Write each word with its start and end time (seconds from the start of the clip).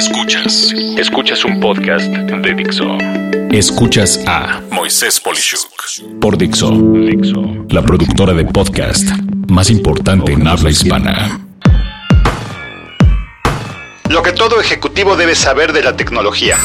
Escuchas. 0.00 0.72
Escuchas 0.96 1.44
un 1.44 1.60
podcast 1.60 2.06
de 2.06 2.54
Dixo. 2.54 2.96
Escuchas 3.50 4.18
a 4.26 4.62
Moisés 4.70 5.20
Polishuk 5.20 5.70
por 6.18 6.38
Dixo. 6.38 6.70
Dixo. 6.70 7.66
La 7.68 7.82
productora 7.82 8.32
de 8.32 8.46
podcast 8.46 9.06
más 9.48 9.68
importante 9.68 10.32
en 10.32 10.48
habla 10.48 10.70
hispana. 10.70 11.38
Lo 14.08 14.22
que 14.22 14.32
todo 14.32 14.58
ejecutivo 14.58 15.16
debe 15.16 15.34
saber 15.34 15.74
de 15.74 15.82
la 15.82 15.94
tecnología. 15.94 16.56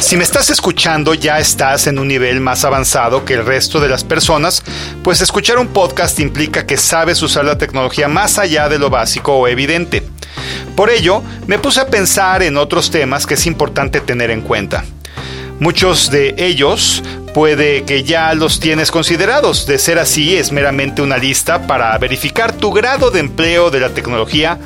Si 0.00 0.18
me 0.18 0.22
estás 0.22 0.50
escuchando 0.50 1.14
ya 1.14 1.38
estás 1.38 1.86
en 1.86 1.98
un 1.98 2.06
nivel 2.06 2.40
más 2.40 2.66
avanzado 2.66 3.24
que 3.24 3.32
el 3.32 3.46
resto 3.46 3.80
de 3.80 3.88
las 3.88 4.04
personas, 4.04 4.62
pues 5.02 5.22
escuchar 5.22 5.58
un 5.58 5.68
podcast 5.68 6.20
implica 6.20 6.66
que 6.66 6.76
sabes 6.76 7.22
usar 7.22 7.46
la 7.46 7.56
tecnología 7.56 8.08
más 8.08 8.38
allá 8.38 8.68
de 8.68 8.78
lo 8.78 8.90
básico 8.90 9.32
o 9.38 9.48
evidente. 9.48 10.11
Por 10.76 10.90
ello, 10.90 11.22
me 11.46 11.58
puse 11.58 11.80
a 11.80 11.86
pensar 11.86 12.42
en 12.42 12.56
otros 12.56 12.90
temas 12.90 13.26
que 13.26 13.34
es 13.34 13.46
importante 13.46 14.00
tener 14.00 14.30
en 14.30 14.40
cuenta. 14.40 14.84
Muchos 15.58 16.10
de 16.10 16.34
ellos 16.38 17.02
puede 17.34 17.84
que 17.84 18.02
ya 18.02 18.34
los 18.34 18.58
tienes 18.58 18.90
considerados. 18.90 19.66
De 19.66 19.78
ser 19.78 19.98
así, 19.98 20.36
es 20.36 20.50
meramente 20.50 21.02
una 21.02 21.18
lista 21.18 21.66
para 21.66 21.96
verificar 21.98 22.52
tu 22.52 22.72
grado 22.72 23.10
de 23.10 23.20
empleo 23.20 23.70
de 23.70 23.80
la 23.80 23.90
tecnología, 23.90 24.58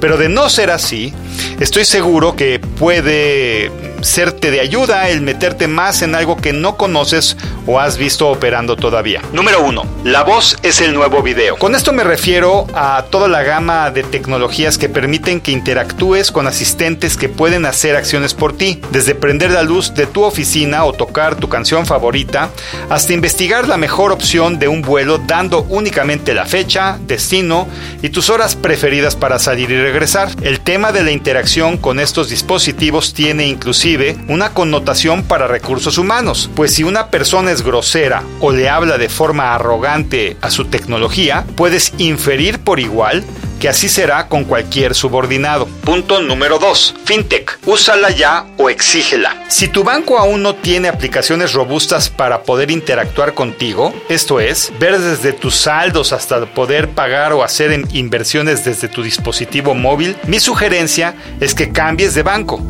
pero 0.00 0.16
de 0.16 0.28
no 0.28 0.48
ser 0.48 0.70
así, 0.70 1.12
estoy 1.60 1.84
seguro 1.84 2.36
que 2.36 2.60
puede 2.60 3.70
serte 4.02 4.50
de 4.50 4.60
ayuda 4.60 5.08
el 5.08 5.20
meterte 5.20 5.68
más 5.68 6.02
en 6.02 6.14
algo 6.14 6.36
que 6.36 6.52
no 6.52 6.76
conoces 6.76 7.36
o 7.66 7.80
has 7.80 7.98
visto 7.98 8.28
operando 8.28 8.76
todavía. 8.76 9.22
Número 9.32 9.62
1. 9.62 9.84
La 10.04 10.22
voz 10.22 10.56
es 10.62 10.80
el 10.80 10.94
nuevo 10.94 11.22
video. 11.22 11.56
Con 11.56 11.74
esto 11.74 11.92
me 11.92 12.04
refiero 12.04 12.66
a 12.74 13.04
toda 13.10 13.28
la 13.28 13.42
gama 13.42 13.90
de 13.90 14.02
tecnologías 14.02 14.78
que 14.78 14.88
permiten 14.88 15.40
que 15.40 15.52
interactúes 15.52 16.30
con 16.30 16.46
asistentes 16.46 17.16
que 17.16 17.28
pueden 17.28 17.66
hacer 17.66 17.96
acciones 17.96 18.34
por 18.34 18.56
ti, 18.56 18.80
desde 18.90 19.14
prender 19.14 19.50
la 19.50 19.62
luz 19.62 19.94
de 19.94 20.06
tu 20.06 20.22
oficina 20.22 20.84
o 20.84 20.92
tocar 20.92 21.36
tu 21.36 21.48
canción 21.48 21.86
favorita, 21.86 22.50
hasta 22.88 23.12
investigar 23.12 23.68
la 23.68 23.76
mejor 23.76 24.12
opción 24.12 24.58
de 24.58 24.68
un 24.68 24.82
vuelo 24.82 25.18
dando 25.18 25.62
únicamente 25.68 26.34
la 26.34 26.46
fecha, 26.46 26.98
destino 27.06 27.68
y 28.02 28.10
tus 28.10 28.30
horas 28.30 28.56
preferidas 28.56 29.16
para 29.16 29.38
salir 29.38 29.70
y 29.70 29.80
regresar. 29.80 30.30
El 30.42 30.60
tema 30.60 30.92
de 30.92 31.02
la 31.02 31.10
interacción 31.10 31.76
con 31.78 32.00
estos 32.00 32.28
dispositivos 32.28 33.14
tiene 33.14 33.46
inclusive 33.46 33.87
una 34.28 34.50
connotación 34.50 35.22
para 35.22 35.46
recursos 35.46 35.96
humanos, 35.96 36.50
pues 36.54 36.74
si 36.74 36.82
una 36.82 37.08
persona 37.08 37.52
es 37.52 37.62
grosera 37.62 38.22
o 38.40 38.52
le 38.52 38.68
habla 38.68 38.98
de 38.98 39.08
forma 39.08 39.54
arrogante 39.54 40.36
a 40.42 40.50
su 40.50 40.66
tecnología, 40.66 41.46
puedes 41.56 41.94
inferir 41.96 42.58
por 42.58 42.80
igual 42.80 43.24
que 43.58 43.68
así 43.68 43.88
será 43.88 44.28
con 44.28 44.44
cualquier 44.44 44.94
subordinado. 44.94 45.66
Punto 45.84 46.20
número 46.20 46.58
2. 46.58 46.94
FinTech. 47.04 47.58
Úsala 47.66 48.10
ya 48.10 48.46
o 48.56 48.70
exígela. 48.70 49.42
Si 49.48 49.68
tu 49.68 49.84
banco 49.84 50.18
aún 50.18 50.42
no 50.42 50.54
tiene 50.54 50.88
aplicaciones 50.88 51.52
robustas 51.52 52.08
para 52.08 52.42
poder 52.42 52.70
interactuar 52.70 53.34
contigo, 53.34 53.92
esto 54.08 54.40
es, 54.40 54.72
ver 54.78 54.98
desde 54.98 55.32
tus 55.32 55.56
saldos 55.56 56.12
hasta 56.12 56.46
poder 56.46 56.90
pagar 56.90 57.32
o 57.32 57.42
hacer 57.42 57.72
inversiones 57.92 58.64
desde 58.64 58.88
tu 58.88 59.02
dispositivo 59.02 59.74
móvil, 59.74 60.16
mi 60.26 60.38
sugerencia 60.38 61.16
es 61.40 61.54
que 61.54 61.72
cambies 61.72 62.14
de 62.14 62.22
banco, 62.22 62.62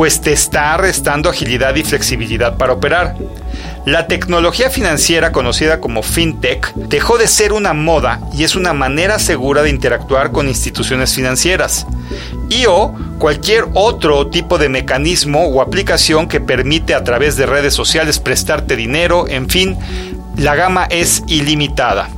pues 0.00 0.22
te 0.22 0.32
está 0.32 0.78
restando 0.78 1.28
agilidad 1.28 1.74
y 1.76 1.82
flexibilidad 1.82 2.56
para 2.56 2.72
operar. 2.72 3.16
La 3.84 4.06
tecnología 4.06 4.70
financiera 4.70 5.30
conocida 5.30 5.78
como 5.78 6.02
fintech 6.02 6.72
dejó 6.74 7.18
de 7.18 7.28
ser 7.28 7.52
una 7.52 7.74
moda 7.74 8.18
y 8.32 8.44
es 8.44 8.56
una 8.56 8.72
manera 8.72 9.18
segura 9.18 9.60
de 9.60 9.68
interactuar 9.68 10.32
con 10.32 10.48
instituciones 10.48 11.14
financieras 11.14 11.86
y 12.48 12.64
o 12.64 12.94
cualquier 13.18 13.66
otro 13.74 14.28
tipo 14.28 14.56
de 14.56 14.70
mecanismo 14.70 15.48
o 15.48 15.60
aplicación 15.60 16.28
que 16.28 16.40
permite 16.40 16.94
a 16.94 17.04
través 17.04 17.36
de 17.36 17.44
redes 17.44 17.74
sociales 17.74 18.20
prestarte 18.20 18.76
dinero, 18.76 19.28
en 19.28 19.50
fin, 19.50 19.76
la 20.34 20.54
gama 20.54 20.86
es 20.88 21.24
ilimitada. 21.26 22.08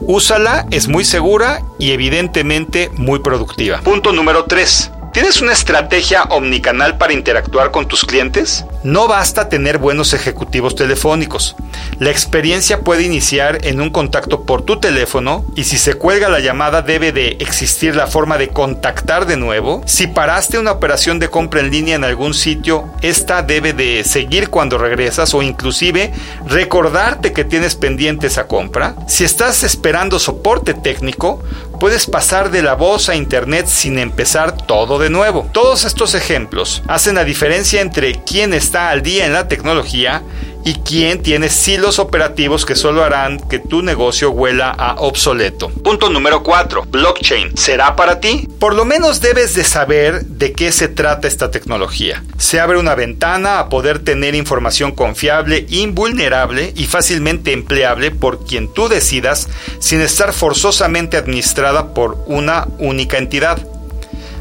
Úsala, 0.00 0.66
es 0.72 0.88
muy 0.88 1.04
segura 1.04 1.62
y 1.78 1.92
evidentemente 1.92 2.90
muy 2.96 3.20
productiva. 3.20 3.80
Punto 3.82 4.10
número 4.10 4.46
3. 4.46 4.90
¿Tienes 5.12 5.42
una 5.42 5.52
estrategia 5.52 6.22
omnicanal 6.30 6.96
para 6.96 7.12
interactuar 7.12 7.70
con 7.70 7.86
tus 7.86 8.02
clientes? 8.06 8.64
No 8.84 9.06
basta 9.06 9.48
tener 9.48 9.78
buenos 9.78 10.12
ejecutivos 10.12 10.74
telefónicos. 10.74 11.54
La 12.00 12.10
experiencia 12.10 12.80
puede 12.80 13.04
iniciar 13.04 13.64
en 13.64 13.80
un 13.80 13.90
contacto 13.90 14.42
por 14.42 14.62
tu 14.62 14.80
teléfono 14.80 15.44
y 15.54 15.64
si 15.64 15.78
se 15.78 15.94
cuelga 15.94 16.28
la 16.28 16.40
llamada 16.40 16.82
debe 16.82 17.12
de 17.12 17.36
existir 17.38 17.94
la 17.94 18.08
forma 18.08 18.38
de 18.38 18.48
contactar 18.48 19.26
de 19.26 19.36
nuevo. 19.36 19.82
Si 19.86 20.08
paraste 20.08 20.58
una 20.58 20.72
operación 20.72 21.20
de 21.20 21.28
compra 21.28 21.60
en 21.60 21.70
línea 21.70 21.94
en 21.94 22.02
algún 22.02 22.34
sitio, 22.34 22.90
esta 23.02 23.42
debe 23.42 23.72
de 23.72 24.02
seguir 24.02 24.48
cuando 24.48 24.78
regresas 24.78 25.32
o 25.32 25.42
inclusive 25.42 26.12
recordarte 26.48 27.32
que 27.32 27.44
tienes 27.44 27.76
pendiente 27.76 28.26
esa 28.26 28.48
compra. 28.48 28.96
Si 29.06 29.22
estás 29.22 29.62
esperando 29.62 30.18
soporte 30.18 30.74
técnico, 30.74 31.40
puedes 31.78 32.06
pasar 32.06 32.50
de 32.50 32.62
la 32.62 32.74
voz 32.74 33.08
a 33.08 33.16
internet 33.16 33.66
sin 33.66 33.98
empezar 33.98 34.56
todo 34.56 34.98
de 34.98 35.10
nuevo. 35.10 35.48
Todos 35.52 35.84
estos 35.84 36.14
ejemplos 36.14 36.82
hacen 36.86 37.16
la 37.16 37.24
diferencia 37.24 37.80
entre 37.80 38.22
quién 38.22 38.54
está 38.72 38.88
al 38.88 39.02
día 39.02 39.26
en 39.26 39.34
la 39.34 39.48
tecnología 39.48 40.22
y 40.64 40.76
quién 40.76 41.22
tiene 41.22 41.50
silos 41.50 41.98
operativos 41.98 42.64
que 42.64 42.74
solo 42.74 43.04
harán 43.04 43.38
que 43.38 43.58
tu 43.58 43.82
negocio 43.82 44.30
huela 44.30 44.70
a 44.70 44.94
obsoleto. 44.94 45.68
Punto 45.68 46.08
número 46.08 46.42
4. 46.42 46.84
Blockchain. 46.88 47.54
¿Será 47.54 47.96
para 47.96 48.18
ti? 48.18 48.48
Por 48.58 48.74
lo 48.74 48.86
menos 48.86 49.20
debes 49.20 49.54
de 49.54 49.64
saber 49.64 50.24
de 50.24 50.54
qué 50.54 50.72
se 50.72 50.88
trata 50.88 51.28
esta 51.28 51.50
tecnología. 51.50 52.24
Se 52.38 52.60
abre 52.60 52.78
una 52.78 52.94
ventana 52.94 53.58
a 53.58 53.68
poder 53.68 53.98
tener 53.98 54.34
información 54.34 54.92
confiable, 54.92 55.66
invulnerable 55.68 56.72
y 56.74 56.86
fácilmente 56.86 57.52
empleable 57.52 58.10
por 58.10 58.46
quien 58.46 58.72
tú 58.72 58.88
decidas 58.88 59.50
sin 59.80 60.00
estar 60.00 60.32
forzosamente 60.32 61.18
administrada 61.18 61.92
por 61.92 62.24
una 62.26 62.66
única 62.78 63.18
entidad. 63.18 63.58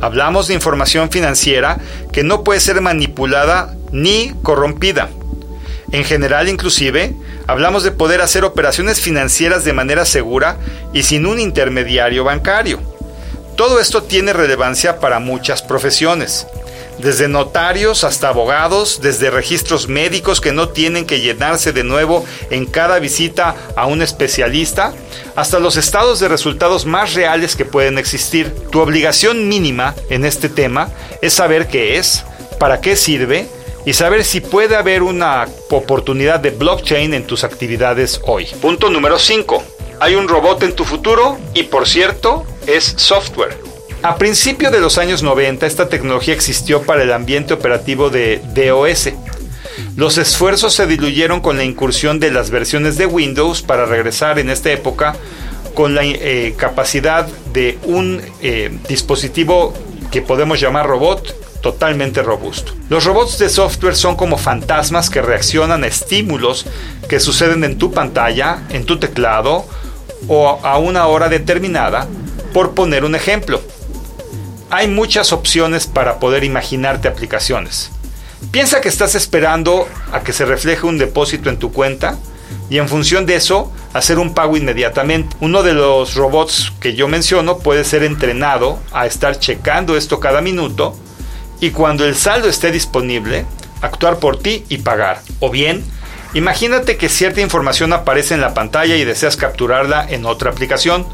Hablamos 0.00 0.48
de 0.48 0.54
información 0.54 1.10
financiera 1.10 1.78
que 2.10 2.24
no 2.24 2.42
puede 2.42 2.60
ser 2.60 2.80
manipulada 2.80 3.74
ni 3.94 4.34
corrompida. 4.42 5.08
En 5.92 6.04
general, 6.04 6.48
inclusive, 6.48 7.14
hablamos 7.46 7.84
de 7.84 7.92
poder 7.92 8.20
hacer 8.20 8.44
operaciones 8.44 9.00
financieras 9.00 9.64
de 9.64 9.72
manera 9.72 10.04
segura 10.04 10.58
y 10.92 11.04
sin 11.04 11.24
un 11.24 11.38
intermediario 11.38 12.24
bancario. 12.24 12.80
Todo 13.56 13.78
esto 13.78 14.02
tiene 14.02 14.32
relevancia 14.32 14.98
para 14.98 15.20
muchas 15.20 15.62
profesiones, 15.62 16.48
desde 16.98 17.28
notarios 17.28 18.02
hasta 18.02 18.28
abogados, 18.28 18.98
desde 19.00 19.30
registros 19.30 19.86
médicos 19.86 20.40
que 20.40 20.50
no 20.50 20.70
tienen 20.70 21.06
que 21.06 21.20
llenarse 21.20 21.72
de 21.72 21.84
nuevo 21.84 22.24
en 22.50 22.66
cada 22.66 22.98
visita 22.98 23.54
a 23.76 23.86
un 23.86 24.02
especialista, 24.02 24.92
hasta 25.36 25.60
los 25.60 25.76
estados 25.76 26.18
de 26.18 26.26
resultados 26.26 26.84
más 26.84 27.14
reales 27.14 27.54
que 27.54 27.64
pueden 27.64 27.98
existir. 27.98 28.52
Tu 28.72 28.80
obligación 28.80 29.46
mínima 29.46 29.94
en 30.10 30.24
este 30.24 30.48
tema 30.48 30.88
es 31.22 31.34
saber 31.34 31.68
qué 31.68 31.98
es, 31.98 32.24
para 32.58 32.80
qué 32.80 32.96
sirve, 32.96 33.46
y 33.84 33.92
saber 33.92 34.24
si 34.24 34.40
puede 34.40 34.76
haber 34.76 35.02
una 35.02 35.46
oportunidad 35.70 36.40
de 36.40 36.50
blockchain 36.50 37.14
en 37.14 37.26
tus 37.26 37.44
actividades 37.44 38.20
hoy. 38.24 38.46
Punto 38.60 38.90
número 38.90 39.18
5. 39.18 39.62
Hay 40.00 40.14
un 40.14 40.28
robot 40.28 40.62
en 40.62 40.74
tu 40.74 40.84
futuro 40.84 41.38
y 41.54 41.64
por 41.64 41.86
cierto 41.86 42.44
es 42.66 42.94
software. 42.96 43.56
A 44.02 44.16
principios 44.16 44.72
de 44.72 44.80
los 44.80 44.98
años 44.98 45.22
90 45.22 45.66
esta 45.66 45.88
tecnología 45.88 46.34
existió 46.34 46.82
para 46.82 47.02
el 47.02 47.12
ambiente 47.12 47.54
operativo 47.54 48.10
de 48.10 48.40
DOS. 48.54 49.10
Los 49.96 50.18
esfuerzos 50.18 50.74
se 50.74 50.86
diluyeron 50.86 51.40
con 51.40 51.56
la 51.56 51.64
incursión 51.64 52.20
de 52.20 52.30
las 52.30 52.50
versiones 52.50 52.96
de 52.96 53.06
Windows 53.06 53.62
para 53.62 53.86
regresar 53.86 54.38
en 54.38 54.50
esta 54.50 54.70
época 54.70 55.16
con 55.74 55.94
la 55.94 56.02
eh, 56.04 56.54
capacidad 56.56 57.26
de 57.52 57.78
un 57.84 58.22
eh, 58.42 58.76
dispositivo 58.88 59.74
que 60.10 60.22
podemos 60.22 60.60
llamar 60.60 60.86
robot 60.86 61.43
totalmente 61.64 62.22
robusto. 62.22 62.74
Los 62.90 63.06
robots 63.06 63.38
de 63.38 63.48
software 63.48 63.96
son 63.96 64.16
como 64.16 64.36
fantasmas 64.36 65.08
que 65.08 65.22
reaccionan 65.22 65.82
a 65.82 65.86
estímulos 65.86 66.66
que 67.08 67.20
suceden 67.20 67.64
en 67.64 67.78
tu 67.78 67.90
pantalla, 67.90 68.64
en 68.68 68.84
tu 68.84 68.98
teclado 68.98 69.64
o 70.28 70.60
a 70.62 70.76
una 70.76 71.06
hora 71.06 71.30
determinada, 71.30 72.06
por 72.52 72.74
poner 72.74 73.02
un 73.06 73.14
ejemplo. 73.14 73.62
Hay 74.68 74.88
muchas 74.88 75.32
opciones 75.32 75.86
para 75.86 76.18
poder 76.18 76.44
imaginarte 76.44 77.08
aplicaciones. 77.08 77.90
Piensa 78.50 78.82
que 78.82 78.90
estás 78.90 79.14
esperando 79.14 79.88
a 80.12 80.20
que 80.20 80.34
se 80.34 80.44
refleje 80.44 80.84
un 80.84 80.98
depósito 80.98 81.48
en 81.48 81.58
tu 81.58 81.72
cuenta 81.72 82.18
y 82.68 82.76
en 82.76 82.90
función 82.90 83.24
de 83.24 83.36
eso 83.36 83.72
hacer 83.94 84.18
un 84.18 84.34
pago 84.34 84.58
inmediatamente. 84.58 85.34
Uno 85.40 85.62
de 85.62 85.72
los 85.72 86.14
robots 86.14 86.74
que 86.78 86.94
yo 86.94 87.08
menciono 87.08 87.56
puede 87.60 87.84
ser 87.84 88.02
entrenado 88.02 88.78
a 88.92 89.06
estar 89.06 89.38
checando 89.38 89.96
esto 89.96 90.20
cada 90.20 90.42
minuto 90.42 90.94
y 91.60 91.70
cuando 91.70 92.04
el 92.04 92.16
saldo 92.16 92.48
esté 92.48 92.70
disponible, 92.70 93.44
actuar 93.80 94.18
por 94.18 94.38
ti 94.38 94.64
y 94.68 94.78
pagar. 94.78 95.22
O 95.40 95.50
bien, 95.50 95.84
imagínate 96.34 96.96
que 96.96 97.08
cierta 97.08 97.40
información 97.40 97.92
aparece 97.92 98.34
en 98.34 98.40
la 98.40 98.54
pantalla 98.54 98.96
y 98.96 99.04
deseas 99.04 99.36
capturarla 99.36 100.06
en 100.08 100.26
otra 100.26 100.50
aplicación. 100.50 101.06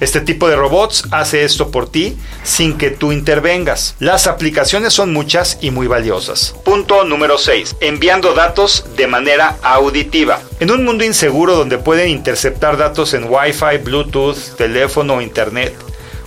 Este 0.00 0.20
tipo 0.20 0.48
de 0.48 0.56
robots 0.56 1.04
hace 1.12 1.44
esto 1.44 1.70
por 1.70 1.88
ti 1.88 2.16
sin 2.42 2.76
que 2.76 2.90
tú 2.90 3.12
intervengas. 3.12 3.94
Las 4.00 4.26
aplicaciones 4.26 4.92
son 4.92 5.12
muchas 5.12 5.58
y 5.60 5.70
muy 5.70 5.86
valiosas. 5.86 6.54
Punto 6.64 7.04
número 7.04 7.38
6. 7.38 7.76
Enviando 7.80 8.34
datos 8.34 8.84
de 8.96 9.06
manera 9.06 9.56
auditiva. 9.62 10.40
En 10.58 10.72
un 10.72 10.84
mundo 10.84 11.04
inseguro 11.04 11.54
donde 11.54 11.78
pueden 11.78 12.08
interceptar 12.08 12.76
datos 12.76 13.14
en 13.14 13.24
Wi-Fi, 13.30 13.78
Bluetooth, 13.84 14.56
teléfono 14.56 15.14
o 15.14 15.20
Internet, 15.20 15.74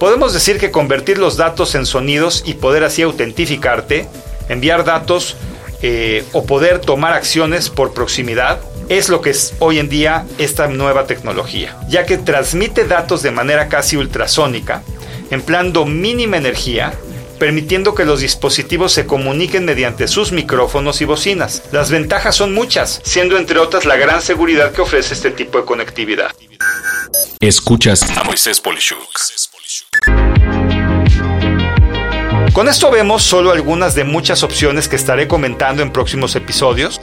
podemos 0.00 0.32
decir 0.32 0.58
que 0.58 0.72
convertir 0.72 1.18
los 1.18 1.36
datos 1.36 1.74
en 1.76 1.86
sonidos 1.86 2.42
y 2.46 2.54
poder 2.54 2.82
así 2.82 3.02
autentificarte, 3.02 4.08
enviar 4.48 4.84
datos 4.84 5.36
eh, 5.82 6.24
o 6.32 6.44
poder 6.44 6.80
tomar 6.80 7.12
acciones 7.12 7.68
por 7.68 7.92
proximidad 7.92 8.60
es 8.88 9.08
lo 9.08 9.20
que 9.20 9.30
es 9.30 9.54
hoy 9.60 9.78
en 9.78 9.88
día 9.88 10.26
esta 10.38 10.66
nueva 10.66 11.06
tecnología, 11.06 11.78
ya 11.88 12.06
que 12.06 12.18
transmite 12.18 12.86
datos 12.86 13.22
de 13.22 13.30
manera 13.30 13.68
casi 13.68 13.96
ultrasónica, 13.96 14.82
empleando 15.30 15.84
mínima 15.84 16.38
energía, 16.38 16.92
permitiendo 17.38 17.94
que 17.94 18.04
los 18.04 18.20
dispositivos 18.20 18.92
se 18.92 19.06
comuniquen 19.06 19.64
mediante 19.64 20.08
sus 20.08 20.32
micrófonos 20.32 21.00
y 21.02 21.04
bocinas. 21.04 21.62
Las 21.72 21.90
ventajas 21.90 22.34
son 22.34 22.52
muchas, 22.52 23.00
siendo 23.04 23.36
entre 23.36 23.58
otras 23.58 23.84
la 23.84 23.96
gran 23.96 24.22
seguridad 24.22 24.72
que 24.72 24.80
ofrece 24.80 25.14
este 25.14 25.30
tipo 25.30 25.58
de 25.58 25.64
conectividad. 25.64 26.32
Escuchas 27.38 28.02
a 28.16 28.24
Moisés 28.24 28.60
Polishuk. 28.60 29.08
Con 32.52 32.68
esto 32.68 32.90
vemos 32.90 33.22
solo 33.22 33.52
algunas 33.52 33.94
de 33.94 34.04
muchas 34.04 34.42
opciones 34.42 34.88
que 34.88 34.96
estaré 34.96 35.28
comentando 35.28 35.82
en 35.82 35.92
próximos 35.92 36.34
episodios 36.36 37.00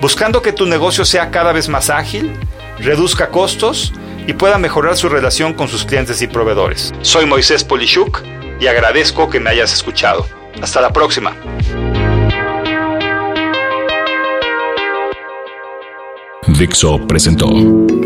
buscando 0.00 0.42
que 0.42 0.52
tu 0.52 0.66
negocio 0.66 1.04
sea 1.04 1.30
cada 1.30 1.52
vez 1.52 1.68
más 1.68 1.90
ágil, 1.90 2.32
reduzca 2.78 3.28
costos 3.28 3.92
y 4.26 4.32
pueda 4.34 4.58
mejorar 4.58 4.96
su 4.96 5.08
relación 5.08 5.54
con 5.54 5.68
sus 5.68 5.84
clientes 5.84 6.22
y 6.22 6.26
proveedores. 6.26 6.92
Soy 7.02 7.26
Moisés 7.26 7.64
Polishuk 7.64 8.22
y 8.60 8.66
agradezco 8.66 9.28
que 9.30 9.40
me 9.40 9.50
hayas 9.50 9.72
escuchado. 9.72 10.26
Hasta 10.60 10.80
la 10.80 10.92
próxima. 10.92 11.36
Dixo 16.58 17.06
presentó 17.06 17.48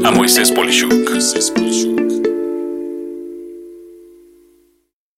a 0.05 0.11
Moisés 0.11 0.50
Polishuk 0.53 1.11